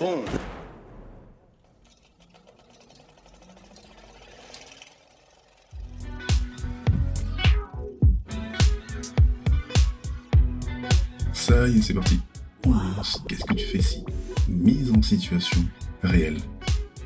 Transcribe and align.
Ça 0.00 0.08
y 11.68 11.76
est, 11.76 11.82
c'est 11.82 11.92
parti. 11.92 12.18
Lance. 12.64 13.22
Qu'est-ce 13.28 13.44
que 13.44 13.52
tu 13.52 13.66
fais 13.66 13.76
ici? 13.76 14.02
Mise 14.48 14.90
en 14.90 15.02
situation 15.02 15.60
réelle. 16.02 16.38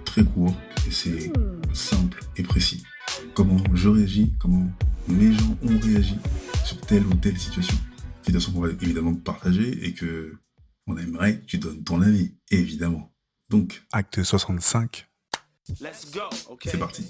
Très 0.04 0.22
court 0.22 0.54
et 0.86 0.92
c'est 0.92 1.32
simple 1.72 2.20
et 2.36 2.44
précis. 2.44 2.84
Comment 3.34 3.56
je 3.72 3.88
réagis, 3.88 4.32
comment 4.38 4.70
mes 5.08 5.32
gens 5.32 5.58
ont 5.64 5.78
réagi 5.82 6.14
sur 6.64 6.80
telle 6.82 7.04
ou 7.06 7.14
telle 7.14 7.38
situation. 7.38 7.76
Situation 8.22 8.52
qu'on 8.52 8.60
va 8.60 8.70
évidemment 8.80 9.14
partager 9.14 9.84
et 9.84 9.94
que 9.94 10.38
on 10.86 10.96
aimerait 10.96 11.40
que 11.40 11.46
tu 11.46 11.58
donnes 11.58 11.82
ton 11.84 12.00
avis, 12.02 12.34
évidemment. 12.50 13.12
Donc, 13.50 13.84
acte 13.92 14.22
65, 14.22 15.08
Let's 15.80 16.10
go. 16.12 16.20
Okay. 16.50 16.70
c'est 16.70 16.78
parti. 16.78 17.06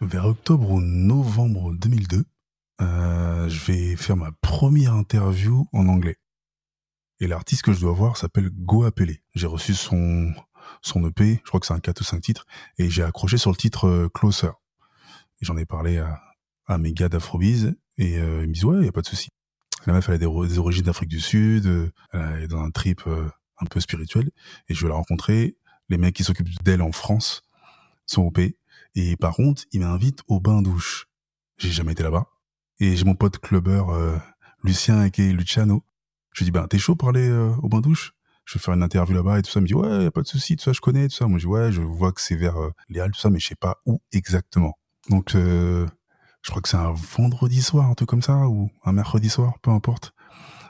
Vers 0.00 0.26
octobre 0.26 0.70
ou 0.70 0.80
novembre 0.80 1.74
2002, 1.74 2.24
euh, 2.80 3.48
je 3.48 3.64
vais 3.64 3.96
faire 3.96 4.16
ma 4.16 4.32
première 4.32 4.94
interview 4.94 5.66
en 5.72 5.86
anglais. 5.88 6.16
Et 7.20 7.26
l'artiste 7.26 7.62
que 7.62 7.72
je 7.72 7.80
dois 7.80 7.92
voir 7.92 8.16
s'appelle 8.16 8.50
Go 8.50 8.84
Appelé. 8.84 9.22
J'ai 9.34 9.46
reçu 9.46 9.74
son, 9.74 10.32
son 10.82 11.06
EP, 11.06 11.40
je 11.44 11.48
crois 11.48 11.60
que 11.60 11.66
c'est 11.66 11.74
un 11.74 11.80
4 11.80 12.00
ou 12.00 12.04
5 12.04 12.20
titres, 12.20 12.46
et 12.78 12.90
j'ai 12.90 13.02
accroché 13.02 13.36
sur 13.36 13.50
le 13.50 13.56
titre 13.56 13.86
euh, 13.86 14.08
Closer. 14.08 14.50
Et 15.40 15.44
j'en 15.44 15.56
ai 15.56 15.66
parlé 15.66 15.98
à, 15.98 16.20
à 16.66 16.78
mes 16.78 16.92
gars 16.92 17.08
d'Afrobiz, 17.08 17.74
et 17.98 18.18
euh, 18.18 18.42
ils 18.42 18.48
me 18.48 18.54
disent 18.54 18.64
ouais, 18.64 18.84
y 18.84 18.88
a 18.88 18.92
pas 18.92 19.02
de 19.02 19.06
souci. 19.06 19.28
La 19.86 19.92
meuf, 19.92 20.08
elle 20.08 20.14
a 20.14 20.18
des, 20.18 20.58
origines 20.58 20.84
d'Afrique 20.84 21.10
du 21.10 21.20
Sud, 21.20 21.66
euh, 21.66 21.90
elle 22.12 22.44
est 22.44 22.48
dans 22.48 22.62
un 22.62 22.70
trip 22.70 23.02
euh, 23.06 23.28
un 23.60 23.66
peu 23.66 23.80
spirituel, 23.80 24.30
et 24.68 24.74
je 24.74 24.82
vais 24.82 24.88
la 24.88 24.94
rencontrer. 24.94 25.56
Les 25.88 25.98
mecs 25.98 26.14
qui 26.14 26.24
s'occupent 26.24 26.62
d'elle 26.62 26.82
en 26.82 26.92
France 26.92 27.42
sont 28.06 28.22
OP. 28.22 28.38
Et 28.94 29.16
par 29.16 29.34
contre, 29.34 29.64
il 29.72 29.80
m'invite 29.80 30.20
au 30.28 30.40
bain-douche. 30.40 31.08
J'ai 31.58 31.70
jamais 31.70 31.92
été 31.92 32.02
là-bas. 32.02 32.26
Et 32.80 32.96
j'ai 32.96 33.04
mon 33.04 33.14
pote 33.14 33.38
clubbeur 33.38 33.90
euh, 33.90 34.16
Lucien 34.62 35.10
qui 35.10 35.22
est 35.22 35.32
Luciano. 35.32 35.84
Je 36.32 36.40
lui 36.40 36.46
dis, 36.46 36.50
ben, 36.50 36.66
t'es 36.66 36.78
chaud 36.78 36.96
pour 36.96 37.10
aller 37.10 37.28
euh, 37.28 37.52
au 37.62 37.68
bain-douche 37.68 38.12
Je 38.44 38.54
vais 38.54 38.62
faire 38.62 38.74
une 38.74 38.82
interview 38.82 39.14
là-bas 39.14 39.38
et 39.38 39.42
tout 39.42 39.50
ça. 39.50 39.60
Il 39.60 39.64
me 39.64 39.68
dit, 39.68 39.74
ouais, 39.74 40.04
y 40.04 40.06
a 40.06 40.10
pas 40.10 40.22
de 40.22 40.26
souci, 40.26 40.56
tout 40.56 40.64
ça, 40.64 40.72
je 40.72 40.80
connais, 40.80 41.08
tout 41.08 41.14
ça. 41.14 41.26
Moi, 41.26 41.38
je 41.38 41.44
dis, 41.44 41.50
ouais, 41.50 41.72
je 41.72 41.80
vois 41.80 42.12
que 42.12 42.20
c'est 42.20 42.36
vers 42.36 42.56
euh, 42.56 42.70
les 42.88 43.00
Halles, 43.00 43.12
tout 43.12 43.20
ça, 43.20 43.30
mais 43.30 43.38
je 43.38 43.48
sais 43.48 43.54
pas 43.54 43.80
où 43.86 44.00
exactement. 44.12 44.78
Donc, 45.10 45.36
je 46.44 46.50
crois 46.50 46.60
que 46.60 46.68
c'est 46.68 46.76
un 46.76 46.92
vendredi 46.92 47.62
soir, 47.62 47.88
un 47.88 47.94
truc 47.94 48.08
comme 48.08 48.22
ça, 48.22 48.46
ou 48.48 48.70
un 48.84 48.92
mercredi 48.92 49.30
soir, 49.30 49.54
peu 49.62 49.70
importe. 49.70 50.12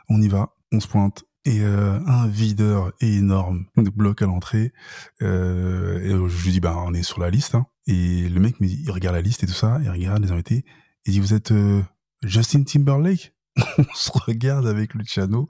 On 0.08 0.22
y 0.22 0.28
va, 0.28 0.54
on 0.70 0.78
se 0.78 0.86
pointe. 0.86 1.24
Et 1.44 1.60
euh, 1.62 1.98
un 2.06 2.28
videur 2.28 2.92
énorme 3.00 3.66
nous 3.76 3.90
bloque 3.90 4.22
à 4.22 4.26
l'entrée. 4.26 4.72
Euh, 5.20 5.98
et 6.00 6.30
je 6.30 6.44
lui 6.44 6.52
dis, 6.52 6.60
ben, 6.60 6.76
on 6.86 6.94
est 6.94 7.02
sur 7.02 7.20
la 7.20 7.28
liste. 7.28 7.56
Hein. 7.56 7.66
Et 7.88 8.28
le 8.28 8.40
mec, 8.40 8.60
me 8.60 8.68
dit, 8.68 8.82
il 8.84 8.90
regarde 8.92 9.16
la 9.16 9.20
liste 9.20 9.42
et 9.42 9.46
tout 9.46 9.52
ça, 9.52 9.78
il 9.82 9.90
regarde 9.90 10.22
les 10.22 10.30
invités. 10.30 10.64
Il 11.06 11.12
dit, 11.14 11.20
vous 11.20 11.34
êtes 11.34 11.50
euh, 11.50 11.82
Justin 12.22 12.62
Timberlake? 12.62 13.34
On 13.78 13.94
se 13.94 14.12
regarde 14.12 14.68
avec 14.68 14.94
Luciano, 14.94 15.48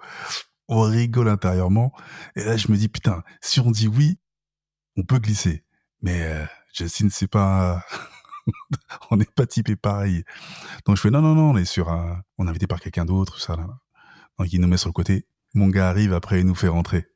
on 0.69 0.83
rigole 0.83 1.29
intérieurement. 1.29 1.93
Et 2.35 2.45
là, 2.45 2.57
je 2.57 2.71
me 2.73 2.77
dis, 2.77 2.89
putain, 2.89 3.23
si 3.41 3.61
on 3.61 3.71
dit 3.71 3.89
oui, 3.89 4.19
on 4.97 5.05
peut 5.05 5.19
glisser. 5.19 5.65
Mais 6.03 6.47
Justin, 6.75 7.09
c'est 7.11 7.29
pas... 7.29 7.83
on 9.11 9.17
n'est 9.17 9.25
pas 9.25 9.47
typé 9.47 9.77
pareil. 9.77 10.25
Donc 10.87 10.97
je 10.97 11.01
fais, 11.01 11.11
non, 11.11 11.23
non, 11.23 11.35
non, 11.35 11.51
on 11.51 11.57
est 11.57 11.65
sur 11.65 11.91
un... 11.91 12.23
On 12.39 12.47
est 12.47 12.51
invité 12.51 12.67
par 12.67 12.81
quelqu'un 12.81 13.05
d'autre, 13.05 13.41
ça. 13.41 13.57
Donc 14.39 14.53
il 14.53 14.61
nous 14.61 14.69
met 14.69 14.77
sur 14.77 14.89
le 14.89 14.95
côté. 14.95 15.27
Mon 15.55 15.69
gars 15.69 15.89
arrive 15.89 16.13
après, 16.13 16.41
il 16.41 16.47
nous 16.47 16.55
fait 16.55 16.69
rentrer. 16.69 17.07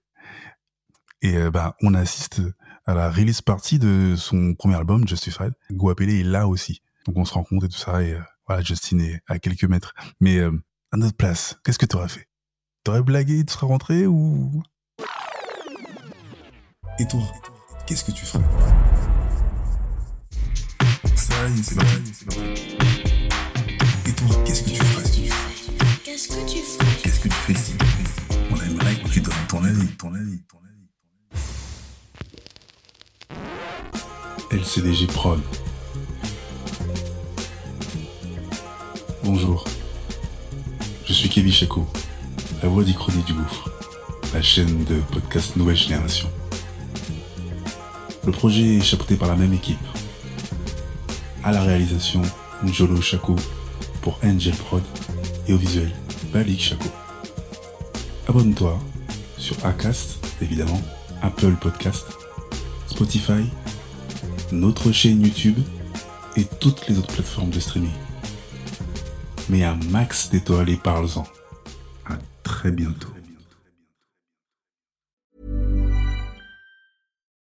Et 1.22 1.36
euh, 1.36 1.50
bah, 1.50 1.76
on 1.82 1.94
assiste 1.94 2.40
à 2.86 2.94
la 2.94 3.10
release 3.10 3.42
party 3.42 3.78
de 3.78 4.14
son 4.16 4.54
premier 4.54 4.76
album, 4.76 5.06
Justified. 5.06 5.52
Go 5.72 5.90
Appelé 5.90 6.20
est 6.20 6.24
là 6.24 6.46
aussi. 6.46 6.82
Donc 7.06 7.16
on 7.16 7.24
se 7.24 7.34
rencontre 7.34 7.66
et 7.66 7.68
tout 7.68 7.78
ça. 7.78 8.02
Et 8.02 8.14
euh, 8.14 8.20
voilà, 8.46 8.62
Justin 8.62 9.00
est 9.00 9.20
à 9.26 9.38
quelques 9.38 9.64
mètres. 9.64 9.92
Mais 10.20 10.38
euh, 10.38 10.52
à 10.92 10.96
notre 10.96 11.16
place, 11.16 11.58
qu'est-ce 11.64 11.78
que 11.78 11.86
t'aurais 11.86 12.08
fait? 12.08 12.28
T'aurais 12.84 13.02
blagué, 13.02 13.44
tu 13.44 13.52
serais 13.52 13.66
rentré 13.66 14.06
ou... 14.06 14.62
Et 17.00 17.06
toi, 17.06 17.20
qu'est-ce 17.86 18.04
que 18.04 18.12
tu 18.12 18.24
ferais? 18.24 18.44
C'est 21.38 21.62
c'est. 21.62 21.76
Et 24.09 24.12
toi, 24.12 24.26
qu'est-ce 24.44 24.62
que 24.65 24.71
tu 24.71 24.82
ferais 24.82 25.04
Qu'est-ce 26.03 26.28
que 26.28 26.50
tu 26.50 26.59
ferais 26.59 26.97
Qu'est-ce 27.00 27.21
que 27.21 27.28
tu 27.28 27.34
fais 27.34 27.53
ici 27.53 27.75
On 28.50 28.56
aimerait 28.60 28.97
que 28.97 29.09
tu 29.09 29.21
donnes 29.21 29.34
ton 29.49 29.62
avis, 29.62 29.87
ton 29.99 30.12
avis, 30.15 30.43
ton 30.50 30.59
avis. 34.50 34.60
LCDG 34.60 35.06
Prod. 35.06 35.41
Bonjour. 39.22 39.65
Je 41.06 41.12
suis 41.12 41.28
Kevin 41.28 41.53
Chaco, 41.53 41.87
la 42.65 42.69
voix 42.69 42.82
d'Ichronie 42.82 43.22
du 43.22 43.34
Gouffre, 43.34 43.70
la 44.34 44.43
chaîne 44.43 44.82
de 44.87 44.97
podcast 45.12 45.55
Nouvelle 45.55 45.76
Génération. 45.76 46.28
Le 48.26 48.32
projet 48.32 48.78
est 48.78 48.82
chapeauté 48.82 49.15
par 49.15 49.28
la 49.28 49.37
même 49.37 49.53
équipe. 49.53 49.78
À 51.48 51.50
la 51.50 51.62
réalisation, 51.62 52.20
Njolo 52.62 53.00
Chaco 53.00 53.34
pour 54.03 54.20
Angel 54.22 54.54
Prod 54.54 54.82
et 55.47 55.54
au 55.54 55.56
visuel, 55.56 55.91
Balik 56.31 56.60
Chaco. 56.60 56.91
Abonne-toi 58.28 58.78
sur 59.38 59.56
Acast, 59.64 60.19
évidemment, 60.42 60.82
Apple 61.22 61.54
Podcast, 61.58 62.04
Spotify, 62.87 63.47
notre 64.53 64.92
chaîne 64.92 65.22
YouTube 65.22 65.56
et 66.37 66.44
toutes 66.44 66.87
les 66.87 66.98
autres 66.98 67.14
plateformes 67.14 67.48
de 67.48 67.60
streaming. 67.60 67.97
Mais 69.48 69.64
un 69.64 69.78
max 69.88 70.28
d'étoiles 70.28 70.69
et 70.69 70.76
parle-en. 70.76 71.25
À 72.04 72.19
très 72.42 72.72
bientôt. 72.72 73.17